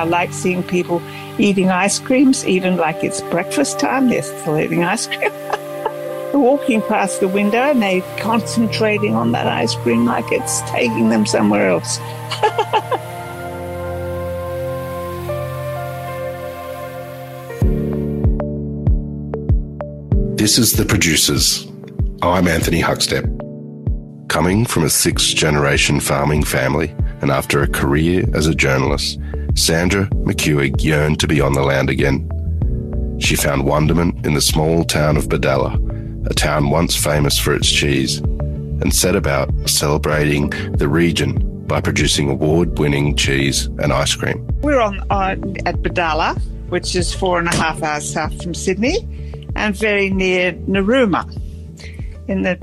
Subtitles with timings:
[0.00, 1.02] I like seeing people
[1.38, 5.30] eating ice creams, even like it's breakfast time, they're still eating ice cream.
[6.32, 11.26] walking past the window and they're concentrating on that ice cream like it's taking them
[11.26, 11.98] somewhere else.
[20.40, 21.70] This is The Producers.
[22.22, 23.28] I'm Anthony Huckstep.
[24.30, 29.19] Coming from a sixth generation farming family and after a career as a journalist,
[29.60, 32.26] Sandra McCuaig yearned to be on the land again.
[33.20, 35.76] She found wonderment in the small town of Bodalla,
[36.26, 42.30] a town once famous for its cheese, and set about celebrating the region by producing
[42.30, 44.48] award winning cheese and ice cream.
[44.62, 48.96] We're on, on at Bodalla, which is four and a half hours south from Sydney
[49.56, 51.30] and very near Narooma.
[52.28, 52.58] In the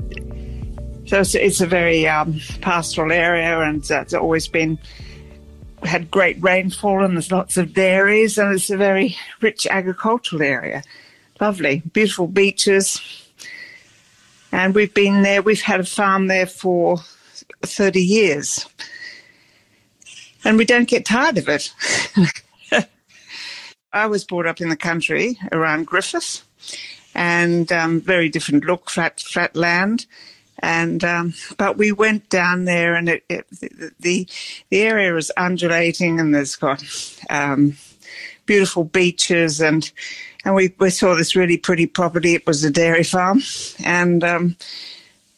[1.06, 4.78] so it's, it's a very um, pastoral area, and it's always been
[5.84, 10.82] had great rainfall, and there's lots of dairies, and it's a very rich agricultural area.
[11.40, 13.00] Lovely, beautiful beaches,
[14.52, 15.42] and we've been there.
[15.42, 16.98] We've had a farm there for
[17.62, 18.66] thirty years,
[20.44, 21.72] and we don't get tired of it.
[23.92, 26.42] I was brought up in the country around Griffith,
[27.14, 30.06] and um, very different look, flat flat land.
[30.60, 33.46] And um, but we went down there, and it, it,
[34.00, 34.26] the
[34.70, 36.82] the area is undulating, and there's got
[37.30, 37.76] um,
[38.44, 39.90] beautiful beaches, and
[40.44, 42.34] and we, we saw this really pretty property.
[42.34, 43.42] It was a dairy farm,
[43.84, 44.56] and um,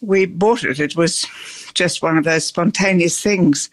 [0.00, 0.80] we bought it.
[0.80, 1.26] It was
[1.74, 3.70] just one of those spontaneous things.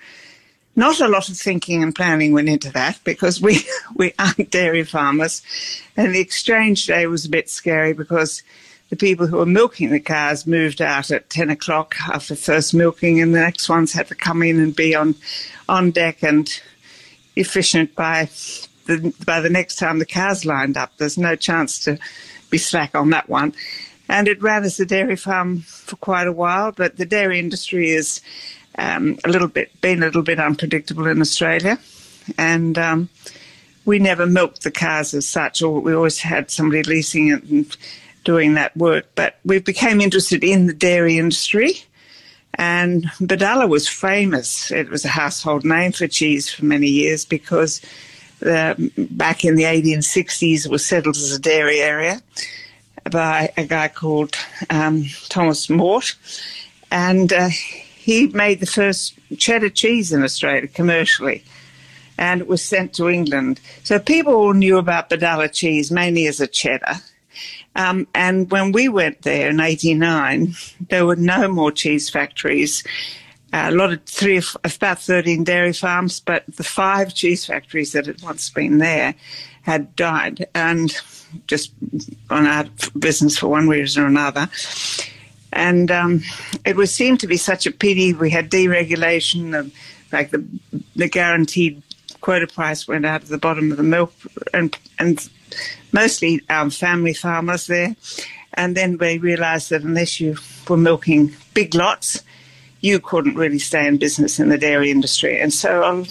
[0.76, 3.62] Not a lot of thinking and planning went into that because we,
[3.96, 5.42] we aren't dairy farmers.
[5.96, 8.44] And the exchange day was a bit scary because
[8.90, 13.20] the people who were milking the cows moved out at 10 o'clock after first milking,
[13.22, 15.16] and the next ones had to come in and be on,
[15.68, 16.62] on deck and
[17.36, 18.30] efficient by
[18.86, 20.92] the, by the next time the cows lined up.
[20.98, 22.00] There's no chance to
[22.50, 23.54] be slack on that one.
[24.10, 27.92] And it ran as a dairy farm for quite a while, but the dairy industry
[27.92, 28.22] is
[28.78, 31.80] um, a little bit been a little bit unpredictable in Australia,
[32.38, 33.10] and um,
[33.86, 37.76] we never milked the cars as such, or we always had somebody leasing it and
[38.28, 39.06] doing that work.
[39.16, 41.86] But we became interested in the dairy industry,
[42.56, 44.70] and Bodalla was famous.
[44.70, 47.82] It was a household name for cheese for many years because
[48.40, 52.22] the, back in the 1860s it was settled as a dairy area
[53.10, 54.36] by a guy called
[54.70, 56.14] um, Thomas Mort,
[56.92, 61.46] and uh, he made the first cheddar cheese in Australia commercially,
[62.18, 63.62] and it was sent to England.
[63.86, 66.96] So people knew about Bodalla cheese mainly as a cheddar.
[67.78, 70.56] Um, and when we went there in '89,
[70.90, 72.84] there were no more cheese factories.
[73.54, 78.06] Uh, a lot of three, about 13 dairy farms, but the five cheese factories that
[78.06, 79.16] had once been there
[79.62, 81.00] had died and
[81.46, 81.72] just
[82.28, 84.50] gone out of business for one reason or another.
[85.54, 86.24] And um,
[86.66, 88.14] it was seemed to be such a pity.
[88.14, 89.74] We had deregulation, of,
[90.12, 90.46] like the
[90.96, 91.82] the guaranteed
[92.22, 94.14] quota price went out of the bottom of the milk,
[94.54, 95.30] and and
[95.92, 97.96] mostly um, family farmers there.
[98.54, 100.38] And then we realised that unless you
[100.68, 102.24] were milking big lots,
[102.82, 105.40] you couldn't really stay in business in the dairy industry.
[105.40, 106.06] And so um,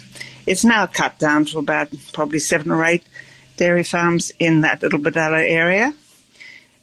[0.47, 3.05] it's now cut down to about probably seven or eight
[3.57, 5.95] dairy farms in that little Bodalla area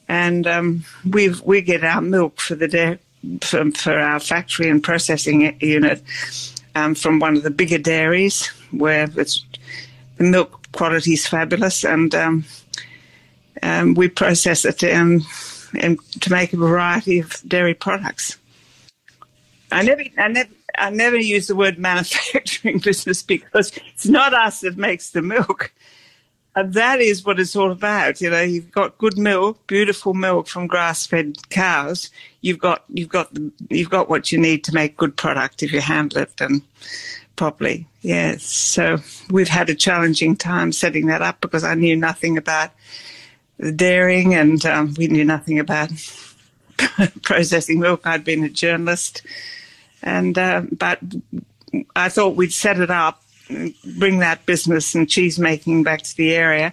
[0.08, 2.98] and um, we we get our milk for the
[3.40, 6.02] for, for, our factory and processing unit
[6.74, 9.42] um, from one of the bigger dairies where the
[10.18, 12.44] milk quality is fabulous, and um,
[13.62, 15.22] um, we process it and,
[15.78, 18.38] and to make a variety of dairy products.
[19.72, 24.60] I never, I never, I never use the word manufacturing business because it's not us
[24.60, 25.72] that makes the milk.
[26.56, 28.20] And that is what it's all about.
[28.20, 32.10] You know, you've got good milk, beautiful milk from grass-fed cows.
[32.42, 33.28] You've got you've got
[33.70, 36.62] you've got what you need to make good product if you handle it and
[37.36, 37.86] properly.
[38.02, 38.44] Yes.
[38.44, 38.98] So
[39.30, 42.70] we've had a challenging time setting that up because I knew nothing about
[43.58, 45.90] the dairying and um, we knew nothing about
[47.22, 48.06] processing milk.
[48.06, 49.22] I'd been a journalist,
[50.02, 51.00] and uh, but
[51.94, 53.20] I thought we'd set it up
[53.98, 56.72] bring that business and cheese making back to the area.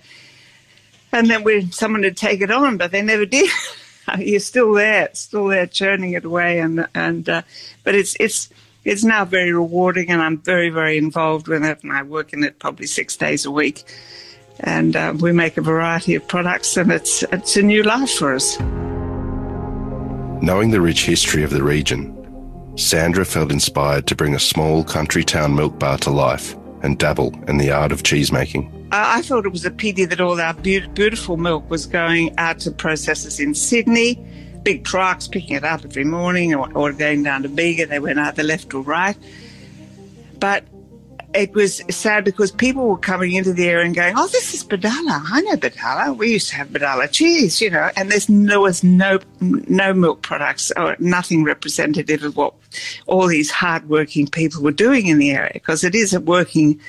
[1.11, 3.49] And then we someone would take it on, but they never did.
[4.17, 7.41] You're still there, still there, churning it away, and and uh,
[7.83, 8.49] but it's it's
[8.83, 12.43] it's now very rewarding, and I'm very very involved with it, and I work in
[12.43, 13.83] it probably six days a week,
[14.59, 18.33] and uh, we make a variety of products, and it's it's a new life for
[18.33, 18.59] us.
[20.41, 22.17] Knowing the rich history of the region,
[22.75, 27.31] Sandra felt inspired to bring a small country town milk bar to life and dabble
[27.47, 28.71] in the art of cheesemaking.
[28.91, 32.59] I thought it was a pity that all our be- beautiful milk was going out
[32.61, 34.19] to processors in Sydney,
[34.63, 37.85] big trucks picking it up every morning, or, or going down to Bega.
[37.85, 39.17] They went either left or right.
[40.39, 40.65] But
[41.33, 44.63] it was sad because people were coming into the area and going, "Oh, this is
[44.63, 45.21] Bodalla.
[45.25, 46.15] I know Bodalla.
[46.15, 50.21] We used to have Bodalla cheese, you know." And there's there was no no milk
[50.21, 52.53] products or nothing representative of what
[53.07, 56.79] all these hardworking people were doing in the area because it is a working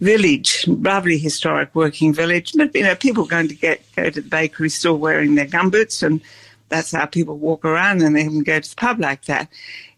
[0.00, 2.52] village, lovely historic working village.
[2.54, 6.02] But you know, people going to get go to the bakery still wearing their gumboots,
[6.02, 6.20] and
[6.68, 9.48] that's how people walk around and they can go to the pub like that.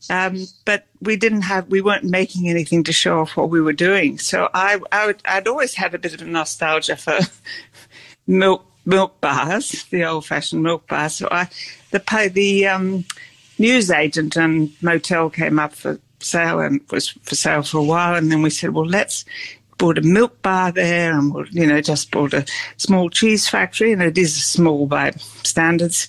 [0.09, 3.73] Um, but we didn't have, we weren't making anything to show off what we were
[3.73, 4.19] doing.
[4.19, 7.19] So I, I would, I'd always had a bit of a nostalgia for
[8.27, 11.15] milk milk bars, the old fashioned milk bars.
[11.15, 11.49] So I,
[11.91, 13.05] the the um,
[13.59, 18.15] news agent and motel came up for sale and was for sale for a while,
[18.15, 19.25] and then we said, well, let's
[19.79, 22.45] bought a milk bar there, and we'll, you know just bought a
[22.77, 25.11] small cheese factory, and it is small by
[25.43, 26.09] standards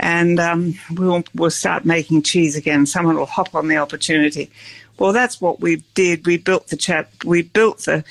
[0.00, 2.86] and um, we'll, we'll start making cheese again.
[2.86, 4.50] Someone will hop on the opportunity.
[4.98, 6.26] Well, that's what we did.
[6.26, 7.10] We built the chap.
[7.24, 8.04] We built the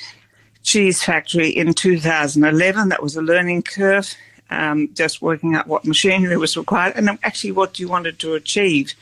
[0.64, 2.90] cheese factory in 2011.
[2.90, 4.14] That was a learning curve,
[4.50, 8.94] um, just working out what machinery was required and actually what you wanted to achieve.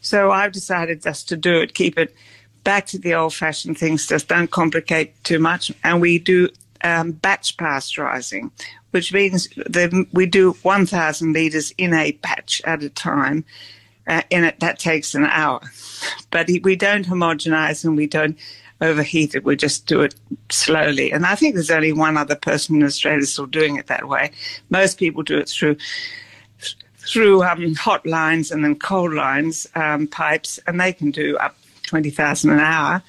[0.00, 2.14] So I've decided just to do it, keep it
[2.64, 4.06] back to the old-fashioned things.
[4.06, 6.48] Just don't complicate too much, and we do
[6.82, 8.50] um, batch pasteurizing,
[8.90, 13.44] which means that we do 1,000 litres in a batch at a time.
[14.06, 15.60] Uh, and it, that takes an hour.
[16.30, 18.38] But we don't homogenize and we don't
[18.80, 19.44] overheat it.
[19.44, 20.14] We just do it
[20.50, 21.10] slowly.
[21.10, 24.30] And I think there's only one other person in Australia still doing it that way.
[24.70, 25.76] Most people do it through
[26.98, 31.56] through um, hot lines and then cold lines um, pipes, and they can do up
[31.86, 33.02] 20,000 an hour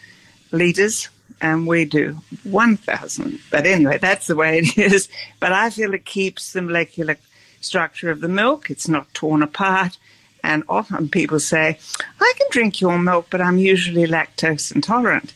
[0.51, 1.09] liters
[1.41, 3.39] and we do 1,000.
[3.51, 5.09] But anyway, that's the way it is.
[5.39, 7.17] But I feel it keeps the molecular
[7.61, 8.69] structure of the milk.
[8.69, 9.97] It's not torn apart.
[10.43, 11.79] And often people say,
[12.19, 15.33] I can drink your milk, but I'm usually lactose intolerant.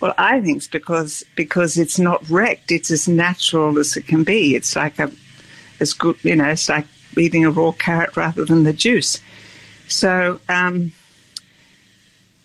[0.00, 2.72] Well, I think it's because because it's not wrecked.
[2.72, 4.54] It's as natural as it can be.
[4.54, 5.10] It's like a,
[5.78, 6.86] it's good, you know, it's like
[7.18, 9.20] eating a raw carrot rather than the juice.
[9.88, 10.92] So um,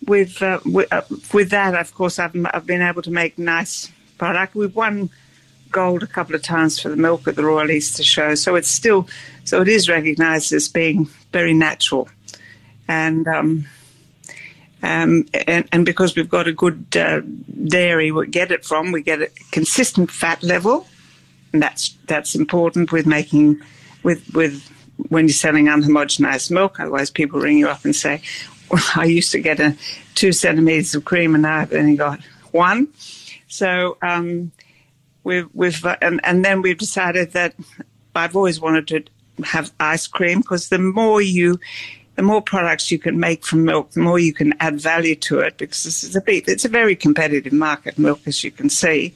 [0.06, 3.90] with, uh, with, uh, with that, of course, I've, I've been able to make nice
[4.18, 4.54] product.
[4.54, 5.10] We've won
[5.70, 8.70] gold a couple of times for the milk at the Royal Easter Show, so it's
[8.70, 9.08] still
[9.44, 12.08] so it is recognised as being very natural,
[12.88, 13.66] and um,
[14.82, 17.20] um, and, and because we've got a good uh,
[17.64, 20.86] dairy, we get it from we get a consistent fat level,
[21.52, 23.60] and that's that's important with making
[24.02, 24.70] with with
[25.08, 26.80] when you're selling unhomogenized milk.
[26.80, 28.22] Otherwise, people ring you up and say,
[28.96, 29.76] I used to get a
[30.14, 32.20] two centimeters of cream, and now I've only got
[32.52, 32.88] one.
[33.48, 34.52] So um,
[35.24, 37.54] we've we've and, and then we've decided that
[38.14, 41.60] I've always wanted to have ice cream because the more you
[42.16, 45.40] the more products you can make from milk, the more you can add value to
[45.40, 48.70] it because this is a bit, it's a very competitive market, milk, as you can
[48.70, 49.14] see.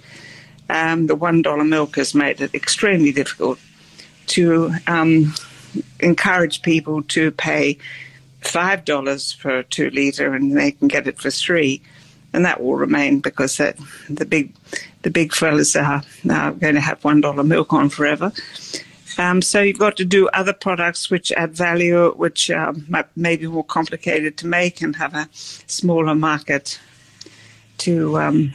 [0.69, 3.59] Um, the $1 milk has made it extremely difficult
[4.29, 5.35] to um,
[5.99, 7.79] encourage people to pay
[8.41, 11.81] five dollars for a two liter, and they can get it for three,
[12.33, 13.77] and that will remain because that,
[14.09, 14.53] the big
[15.03, 18.33] the big fellas are going to have one dollar milk on forever.
[19.19, 23.47] Um, so you've got to do other products which add value, which um, may be
[23.47, 26.81] more complicated to make and have a smaller market
[27.79, 28.53] to um,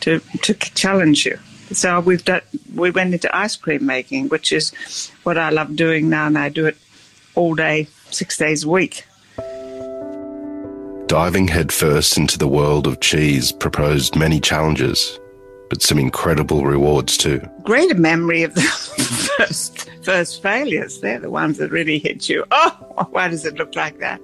[0.00, 1.38] to to challenge you.
[1.72, 2.42] So we've done,
[2.74, 4.72] we went into ice cream making, which is
[5.22, 6.76] what I love doing now, and I do it
[7.34, 9.04] all day six days a week.
[11.06, 15.18] Diving headfirst into the world of cheese proposed many challenges,
[15.68, 17.40] but some incredible rewards too.
[17.64, 18.62] Greater memory of the
[19.38, 21.00] first first failures.
[21.00, 22.44] They're the ones that really hit you.
[22.94, 24.20] Oh, why does it look like that?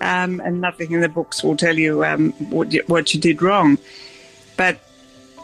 [0.00, 3.42] Um, and nothing in the books will tell you um, what, you, what you did
[3.42, 3.76] wrong.
[4.56, 4.78] But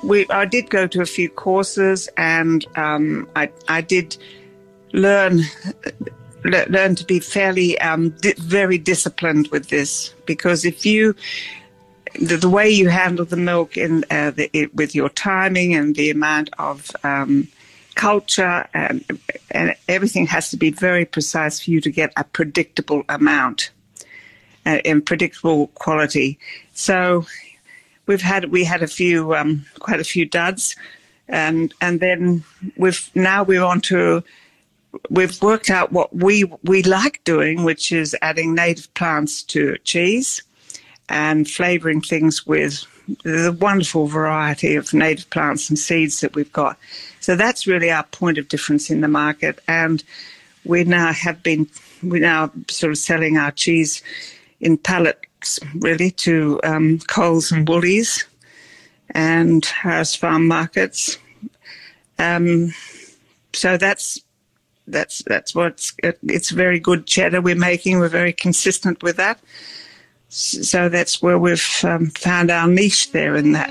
[0.04, 4.16] we, I did go to a few courses, and um, I, I did
[4.92, 5.40] learn
[6.44, 11.14] learn to be fairly um, di- very disciplined with this because if you
[12.14, 15.94] the, the way you handle the milk in uh, the, it, with your timing and
[15.94, 17.46] the amount of um,
[17.94, 19.04] culture and,
[19.50, 23.70] and everything has to be very precise for you to get a predictable amount
[24.66, 26.38] uh, and predictable quality.
[26.72, 27.26] So
[28.06, 30.76] we've had we had a few um, quite a few duds,
[31.28, 32.44] and and then
[32.76, 34.22] we've now we're on to
[35.08, 40.42] we've worked out what we we like doing, which is adding native plants to cheese
[41.08, 42.86] and flavoring things with
[43.24, 46.78] the wonderful variety of native plants and seeds that we've got.
[47.20, 49.58] So that's really our point of difference in the market.
[49.66, 50.02] And
[50.64, 51.68] we now have been,
[52.02, 54.02] we're now sort of selling our cheese
[54.60, 58.24] in pallets really to um, Coles and Woolies
[59.10, 61.18] and Harris Farm markets.
[62.18, 62.72] Um,
[63.52, 64.20] so that's
[64.90, 67.98] that's that's what's it's very good cheddar we're making.
[67.98, 69.40] We're very consistent with that.
[70.28, 73.70] So that's where we've um, found our niche there in that.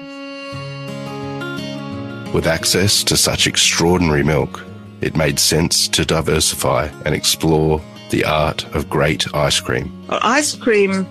[2.34, 4.64] With access to such extraordinary milk,
[5.02, 9.92] it made sense to diversify and explore the art of great ice cream.
[10.08, 11.08] Well, ice cream,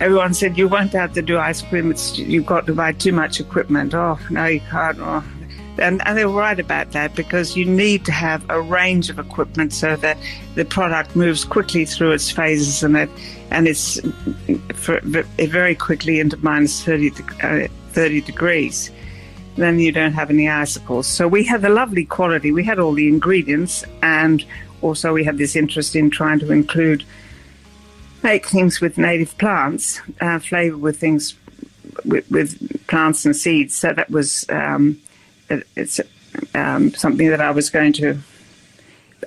[0.00, 1.90] everyone said you won't have to do ice cream.
[1.90, 3.94] It's, you've got to buy too much equipment.
[3.94, 4.98] Oh, no, you can't.
[5.00, 5.24] Oh.
[5.78, 9.18] And, and, they were right about that because you need to have a range of
[9.18, 10.16] equipment so that
[10.54, 13.10] the product moves quickly through its phases and it
[13.50, 14.00] and it's
[14.74, 17.10] for, very quickly into minus 30,
[17.42, 18.92] uh, 30 degrees
[19.56, 21.06] then you don't have any icicles.
[21.06, 22.52] So we had the lovely quality.
[22.52, 24.44] We had all the ingredients, and
[24.82, 27.04] also we had this interest in trying to include
[28.22, 31.34] make things with native plants, uh, flavor with things
[32.04, 33.76] with, with, plants and seeds.
[33.76, 35.00] So that was um,
[35.48, 36.00] it's
[36.54, 38.18] um, something that I was going to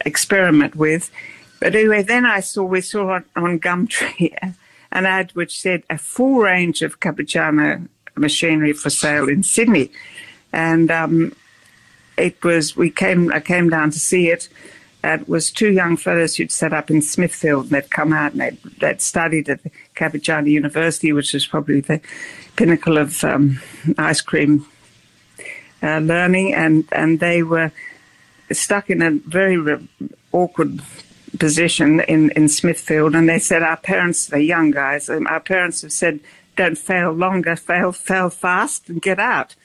[0.05, 1.11] experiment with.
[1.59, 4.37] But anyway, then I saw we saw on, on Gumtree
[4.91, 9.91] an ad which said a full range of Carpigiani machinery for sale in Sydney
[10.53, 11.35] and um,
[12.17, 14.49] it was we came I came down to see it.
[15.03, 18.41] It was two young fellows who'd set up in Smithfield and they'd come out and
[18.41, 19.61] they'd, they'd studied at
[19.95, 22.01] Carpigiani University, which is probably the
[22.55, 23.61] pinnacle of um,
[23.97, 24.65] ice cream
[25.81, 27.71] uh, learning, and, and they were
[28.51, 29.87] stuck in a very re-
[30.31, 30.81] awkward
[31.39, 33.15] position in, in Smithfield.
[33.15, 36.19] And they said, Our parents, they're young guys, and our parents have said,
[36.55, 39.55] Don't fail longer, fail, fail fast and get out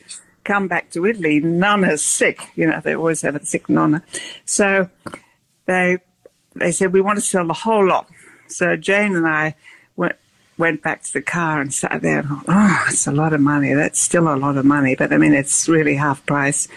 [0.45, 2.41] come back to Italy, Nonna's sick.
[2.57, 4.03] You know, they always have a sick Nonna.
[4.45, 4.89] So
[5.67, 5.99] they
[6.55, 8.09] they said, we want to sell the whole lot.
[8.49, 9.55] So Jane and I
[10.63, 13.41] went, back to the car and sat there and thought, oh, it's a lot of
[13.41, 13.75] money.
[13.75, 16.69] That's still a lot of money, but I mean, it's really half price.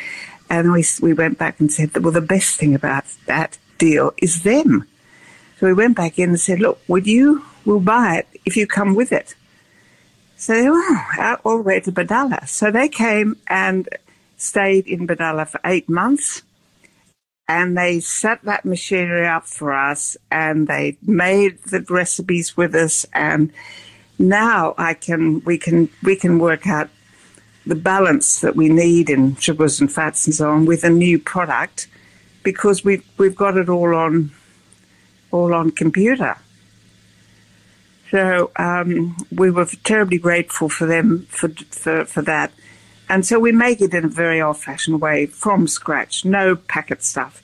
[0.50, 4.44] And we, we went back and said, well, the best thing about that deal is
[4.44, 4.88] them.
[5.60, 8.66] So we went back in and said, look, would you, we'll buy it if you
[8.68, 9.36] come with it.
[10.36, 10.84] So they were
[11.20, 12.48] out all the way to Bodalla.
[12.48, 13.88] So they came and
[14.38, 16.42] stayed in Bodalla for eight months
[17.48, 23.06] and they set that machinery up for us and they made the recipes with us
[23.14, 23.52] and
[24.18, 26.90] now I can we can we can work out
[27.66, 31.20] the balance that we need in sugars and fats and so on with a new
[31.20, 31.88] product
[32.44, 34.32] because we've we've got it all on
[35.32, 36.38] all on computer.
[38.12, 42.52] So um, we were terribly grateful for them for, for, for that.
[43.10, 47.04] And so we make it in a very old fashioned way from scratch, no packet
[47.04, 47.42] stuff.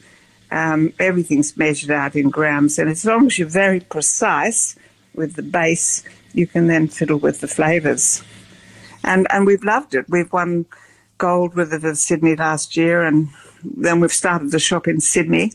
[0.50, 2.77] Um, everything's measured out in grams.
[2.80, 4.75] And as long as you're very precise
[5.13, 6.03] with the base,
[6.34, 8.24] you can then fiddle with the flavours.
[9.03, 10.10] And, and we've loved it.
[10.10, 10.65] We've won
[11.18, 13.03] gold with it at Sydney last year.
[13.03, 13.30] And
[13.63, 15.53] then we've started the shop in Sydney,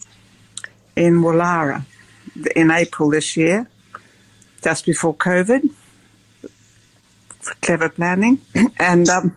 [0.94, 1.84] in Woollahra,
[2.54, 3.68] in April this year
[4.66, 5.70] just before COVID.
[7.62, 8.40] Clever planning,
[8.78, 9.36] and um,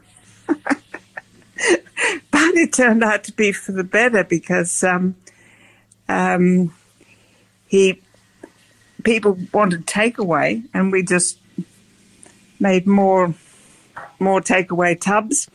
[2.31, 5.15] but it turned out to be for the better because um,
[6.07, 6.73] um,
[7.67, 8.01] he
[9.03, 11.39] people wanted takeaway, and we just
[12.59, 13.33] made more
[14.19, 15.49] more takeaway tubs,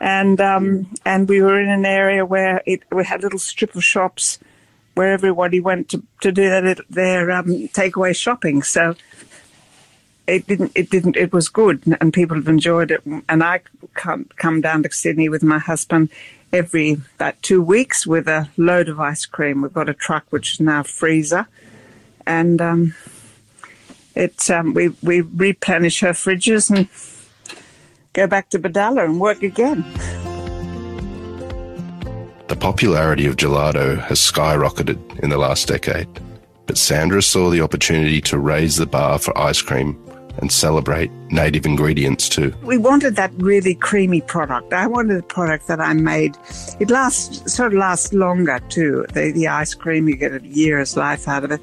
[0.00, 3.84] and um, and we were in an area where it we had little strip of
[3.84, 4.38] shops
[4.94, 8.62] where everybody went to, to do their, their um, takeaway shopping.
[8.62, 8.94] So
[10.26, 13.02] it didn't, it didn't, it was good and people have enjoyed it.
[13.28, 13.60] And I
[13.94, 16.10] come, come down to Sydney with my husband
[16.52, 19.62] every about two weeks with a load of ice cream.
[19.62, 21.46] We've got a truck which is now a freezer
[22.26, 22.94] and, um,
[24.14, 26.88] it, um, we, we replenish her fridges and
[28.12, 29.84] go back to Bodalla and work again.
[32.46, 36.08] The popularity of gelato has skyrocketed in the last decade,
[36.66, 39.98] but Sandra saw the opportunity to raise the bar for ice cream
[40.38, 42.54] and celebrate native ingredients too.
[42.62, 44.72] We wanted that really creamy product.
[44.72, 46.36] I wanted a product that I made.
[46.80, 49.06] It lasts sort of lasts longer too.
[49.12, 51.60] The, the ice cream you get a year's life out of it.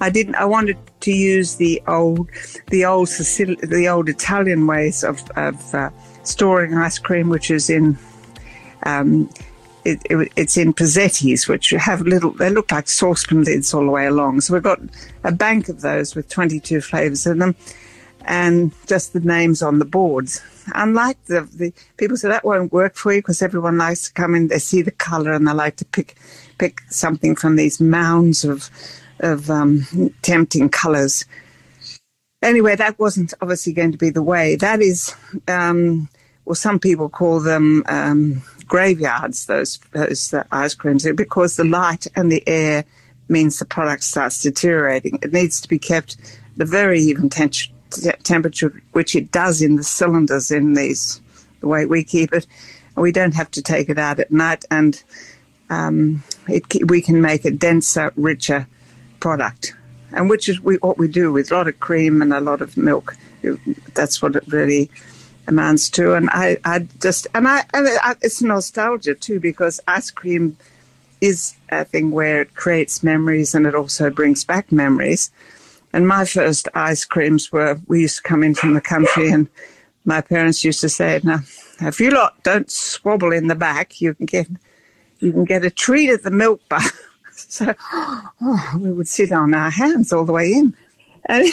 [0.00, 0.34] I didn't.
[0.34, 2.28] I wanted to use the old,
[2.70, 5.90] the old Sicil- the old Italian ways of, of uh,
[6.24, 7.96] storing ice cream, which is in
[8.84, 9.30] um,
[9.84, 13.90] it, it, it's in Pozzettis, which have little, they look like saucepan lids all the
[13.90, 14.40] way along.
[14.40, 14.80] So we've got
[15.24, 17.54] a bank of those with 22 flavours in them.
[18.26, 20.42] And just the names on the boards.
[20.74, 24.34] Unlike the, the people say that won't work for you because everyone likes to come
[24.34, 26.16] in, they see the color and they like to pick
[26.58, 28.70] pick something from these mounds of
[29.20, 29.86] of um,
[30.22, 31.24] tempting colors.
[32.42, 34.54] Anyway, that wasn't obviously going to be the way.
[34.56, 35.14] That is,
[35.48, 36.08] um,
[36.44, 39.46] well, some people call them um, graveyards.
[39.46, 42.84] Those those uh, ice creams because the light and the air
[43.28, 45.18] means the product starts deteriorating.
[45.22, 46.16] It needs to be kept
[46.58, 47.28] a very even
[48.02, 51.20] temperature temperature, which it does in the cylinders in these,
[51.60, 52.46] the way we keep it.
[52.96, 55.02] We don't have to take it out at night, and
[55.70, 58.66] um, it, we can make a denser, richer
[59.20, 59.74] product.
[60.12, 62.60] And which is we, what we do with a lot of cream and a lot
[62.60, 63.16] of milk.
[63.94, 64.90] That's what it really
[65.48, 66.14] amounts to.
[66.14, 67.88] And I, I just, and I, and
[68.22, 70.56] it's nostalgia too, because ice cream
[71.20, 75.30] is a thing where it creates memories and it also brings back memories.
[75.94, 79.48] And my first ice creams were, we used to come in from the country and
[80.04, 81.38] my parents used to say, now,
[81.80, 84.48] if you lot don't squabble in the back, you can get,
[85.20, 86.80] you can get a treat at the milk bar.
[87.30, 90.74] so oh, we would sit on our hands all the way in.
[91.26, 91.46] And,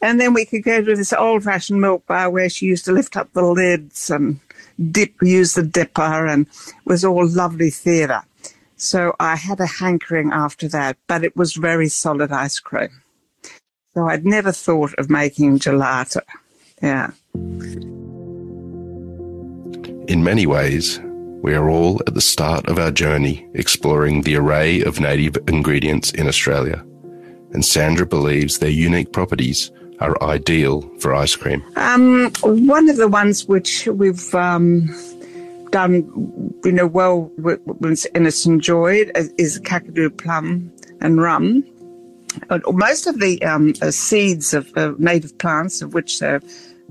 [0.00, 2.92] and then we could go to this old fashioned milk bar where she used to
[2.92, 4.38] lift up the lids and
[4.92, 8.22] dip, use the dipper and it was all lovely theatre.
[8.76, 13.02] So I had a hankering after that, but it was very solid ice cream.
[13.94, 16.22] So I'd never thought of making gelato.
[16.82, 17.10] Yeah.
[20.08, 20.98] In many ways,
[21.42, 26.10] we are all at the start of our journey exploring the array of native ingredients
[26.12, 26.82] in Australia.
[27.52, 29.70] And Sandra believes their unique properties
[30.00, 31.62] are ideal for ice cream.
[31.76, 34.88] Um, one of the ones which we've um,
[35.70, 35.94] done,
[36.64, 41.64] you know, well and it's enjoyed is Kakadu plum and rum
[42.68, 46.42] most of the um, uh, seeds of uh, native plants, of which there are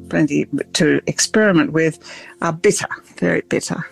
[0.09, 1.99] plenty to experiment with,
[2.41, 3.85] are bitter, very bitter,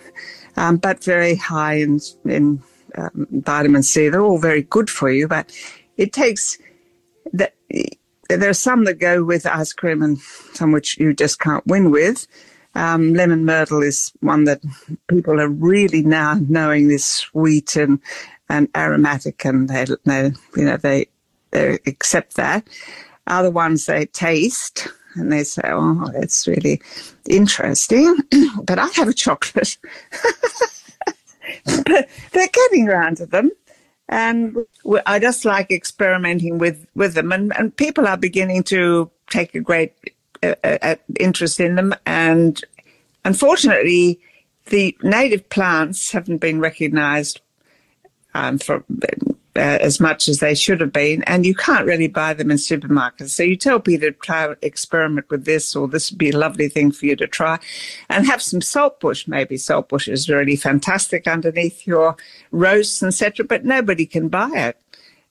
[0.56, 2.62] um, but very high in, in
[2.96, 4.08] um, vitamin C.
[4.08, 5.52] They're all very good for you, but
[5.96, 6.58] it takes
[7.32, 7.54] that.
[8.28, 10.16] There are some that go with ice cream and
[10.54, 12.28] some which you just can't win with.
[12.76, 14.60] Um, lemon myrtle is one that
[15.08, 17.98] people are really now knowing is sweet and,
[18.48, 21.08] and aromatic, and they, they you know they
[21.52, 22.66] accept that.
[23.26, 26.80] Other ones they taste and they say, "Oh, that's really
[27.28, 28.16] interesting,"
[28.62, 29.76] but I have a chocolate.
[31.64, 33.50] but they're getting around to them,
[34.08, 34.56] and
[35.06, 39.60] I just like experimenting with with them, and, and people are beginning to take a
[39.60, 39.94] great
[40.42, 42.64] uh, uh, interest in them, and
[43.24, 44.20] unfortunately,
[44.66, 47.40] the native plants haven't been recognised
[48.34, 48.84] um, for
[49.60, 53.30] as much as they should have been, and you can't really buy them in supermarkets.
[53.30, 56.68] So you tell people to try experiment with this, or this would be a lovely
[56.68, 57.58] thing for you to try,
[58.08, 59.28] and have some saltbush.
[59.28, 62.16] Maybe saltbush is really fantastic underneath your
[62.50, 63.44] roasts, etc.
[63.44, 64.80] But nobody can buy it.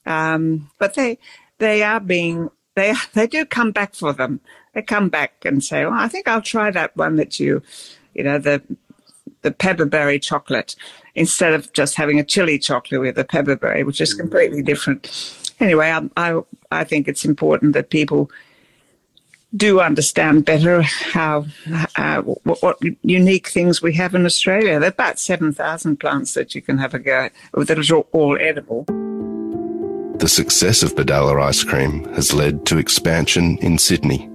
[0.05, 1.17] Um, but they
[1.57, 4.41] they are being they they do come back for them.
[4.73, 7.61] They come back and say, "Well, I think I'll try that one that you,
[8.13, 8.61] you know, the
[9.41, 10.75] the pepperberry chocolate."
[11.19, 15.12] instead of just having a chili chocolate with a pepperberry, which is completely different.
[15.60, 18.32] Anyway, I, I, I think it's important that people
[19.56, 21.45] do understand better how
[21.97, 24.80] uh, what, what, unique things we have in Australia.
[24.80, 27.34] There are about seven thousand plants that you can have a go at
[27.67, 28.86] that are all edible.
[30.19, 34.30] The success of Bodalla ice cream has led to expansion in Sydney,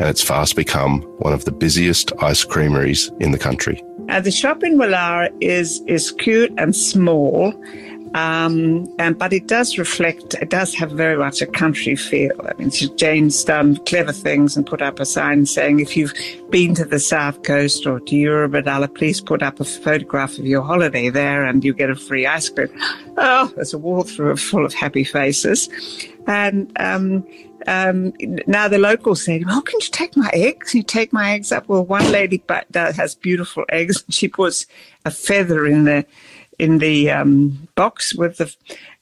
[0.00, 3.84] and it's fast become one of the busiest ice creameries in the country.
[4.08, 7.52] Uh, the shop in Woollahra is is cute and small,
[8.14, 10.34] um, and but it does reflect.
[10.34, 12.32] It does have very much a country feel.
[12.44, 16.14] I mean, Jane's done clever things and put up a sign saying, "If you've
[16.50, 20.62] been to the south coast or to Eurobodalla, please put up a photograph of your
[20.62, 22.68] holiday there, and you get a free ice cream."
[23.16, 25.68] Oh, there's a wall through full of happy faces,
[26.26, 26.72] and.
[26.78, 27.24] Um,
[27.66, 28.14] um,
[28.46, 30.70] now the locals say, "Well, can you take my eggs?
[30.70, 34.02] Can You take my eggs up." Well, one lady that has beautiful eggs.
[34.02, 34.66] and She puts
[35.04, 36.06] a feather in the
[36.60, 38.54] in the um, box with the,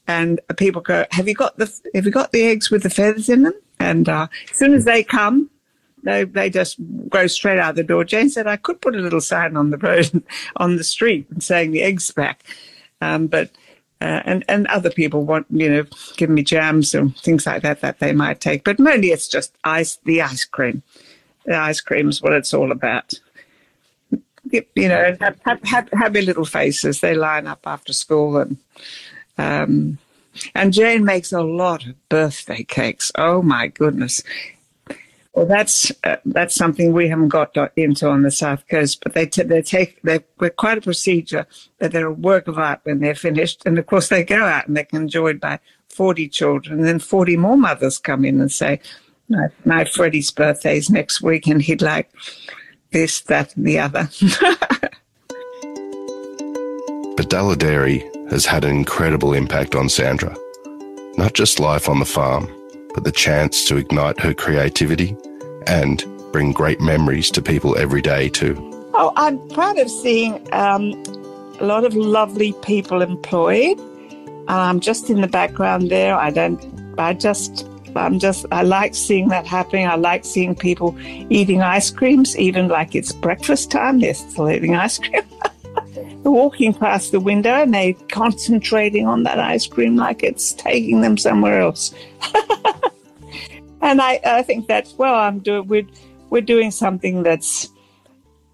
[0.07, 3.29] and people go, "Have you got the Have you got the eggs with the feathers
[3.29, 5.51] in them?" And uh, as soon as they come,
[6.03, 8.05] they they just go straight out the door.
[8.05, 10.23] Jane said, "I could put a little sign on the road
[10.57, 12.45] on the street saying the eggs back,"
[13.01, 13.51] um, but
[14.01, 15.85] uh, and and other people want you know
[16.17, 18.65] give me jams and things like that that they might take.
[18.65, 20.83] But mainly it's just ice, the ice cream.
[21.45, 23.15] The ice cream is what it's all about.
[24.53, 27.01] You know, have, happy little faces.
[27.01, 28.57] They line up after school and.
[29.37, 29.99] Um,
[30.55, 33.11] and Jane makes a lot of birthday cakes.
[33.17, 34.23] Oh my goodness.
[35.35, 39.27] Well, that's uh, that's something we haven't got into on the south coast, but they
[39.27, 41.47] t- they take they we're quite a procedure
[41.79, 44.67] that they're a work of art when they're finished, and of course they go out
[44.67, 48.81] and they're enjoyed by forty children, and then forty more mothers come in and say,
[49.29, 52.11] "My, my Freddie's birthday is next week, and he'd like
[52.91, 54.03] this, that, and the other."
[57.17, 60.37] Bodalla Dairy has had an incredible impact on Sandra,
[61.17, 62.49] not just life on the farm
[62.99, 65.17] but the chance to ignite her creativity
[65.69, 68.57] and bring great memories to people every day too.
[68.95, 71.01] Oh, I'm proud of seeing um,
[71.61, 73.79] a lot of lovely people employed.
[74.49, 76.17] I'm just in the background there.
[76.17, 76.61] I don't.
[76.99, 77.69] I just.
[77.97, 78.47] I'm just.
[78.51, 79.87] I like seeing that happening.
[79.87, 80.97] I like seeing people
[81.31, 84.01] eating ice creams, even like it's breakfast time.
[84.01, 85.23] They're still eating ice cream.
[85.95, 91.01] they're walking past the window and they're concentrating on that ice cream like it's taking
[91.01, 91.95] them somewhere else.
[93.81, 95.69] and I, I think that's well, I'm doing.
[95.69, 95.87] We're
[96.31, 97.69] we're doing something that's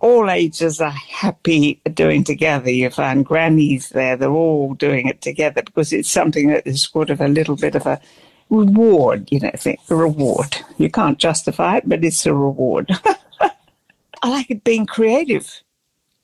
[0.00, 2.70] all ages are happy doing together.
[2.70, 7.10] You find grannies there; they're all doing it together because it's something that is sort
[7.10, 8.00] of a little bit of a
[8.54, 9.28] reward.
[9.30, 10.56] You know, think a reward.
[10.78, 12.90] You can't justify it, but it's a reward.
[14.22, 15.62] I like it being creative.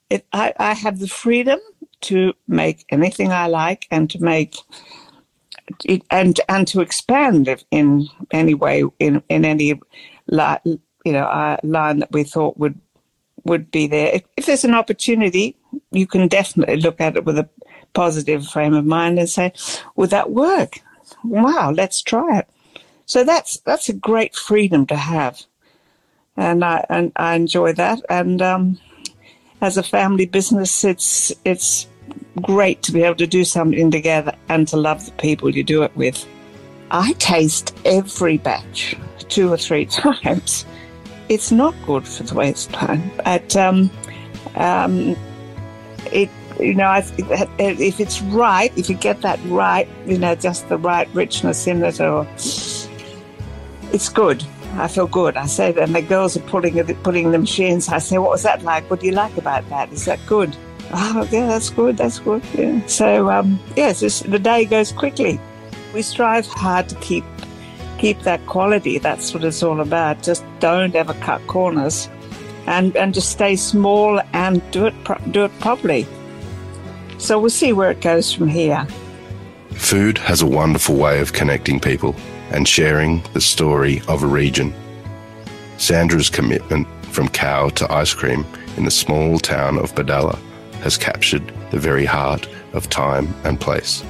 [0.09, 1.61] It, I, I have the freedom
[2.03, 4.57] to make anything I like and to make
[5.85, 9.81] it, and and to expand in any way in in any
[10.29, 10.57] li-
[11.05, 12.79] you know uh, line that we thought would
[13.45, 14.15] would be there.
[14.15, 15.57] If, if, there's an opportunity,
[15.93, 17.49] you can definitely look at it with a
[17.95, 19.53] positive frame of mind and say,
[19.97, 20.81] "Would that work?
[21.25, 22.49] Wow, let's try it."
[23.07, 25.43] So that's that's a great freedom to have,
[26.37, 28.03] and I and I enjoy that.
[28.09, 28.79] And um,
[29.61, 31.87] as a family business, it's it's
[32.41, 35.83] great to be able to do something together and to love the people you do
[35.83, 36.27] it with.
[36.91, 38.97] I taste every batch
[39.29, 40.65] two or three times.
[41.29, 43.91] It's not good for the waste time, but um,
[44.57, 45.17] um,
[46.13, 46.29] it
[46.61, 51.09] you know if it's right, if you get that right, you know just the right
[51.15, 52.27] richness in it, or
[53.93, 54.45] it's good.
[54.75, 55.37] I feel good.
[55.37, 57.89] I say, and the girls are pulling putting the machines.
[57.89, 58.89] I say, what was that like?
[58.89, 59.93] What do you like about that?
[59.93, 60.57] Is that good?
[60.93, 62.43] oh, yeah, that's good, that's good.
[62.55, 62.85] Yeah.
[62.87, 65.41] So, um, yes, the day goes quickly.
[65.95, 67.25] We strive hard to keep
[67.99, 68.99] keep that quality.
[68.99, 70.23] That's what it's all about.
[70.23, 72.09] Just don't ever cut corners,
[72.67, 74.95] and and just stay small and do it
[75.33, 76.07] do it properly.
[77.21, 78.87] So we'll see where it goes from here.
[79.73, 82.17] Food has a wonderful way of connecting people
[82.51, 84.75] and sharing the story of a region.
[85.77, 88.45] Sandra's commitment from cow to ice cream
[88.79, 90.39] in the small town of Bodalla
[90.81, 94.03] has captured the very heart of time and place.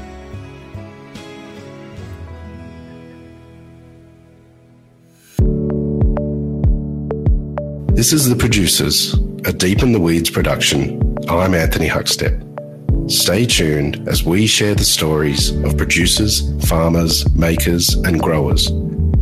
[7.92, 11.16] This is The Producers, a Deep in the Weeds production.
[11.28, 12.49] I'm Anthony Huckstep.
[13.10, 18.70] Stay tuned as we share the stories of producers, farmers, makers, and growers,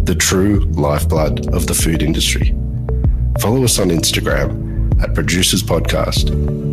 [0.05, 2.55] the true lifeblood of the food industry.
[3.40, 6.29] Follow us on Instagram at Producers Podcast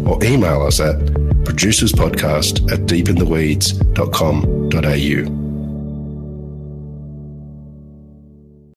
[0.06, 0.98] or email us at
[1.46, 5.45] producerspodcast at deepintheweeds.com.au.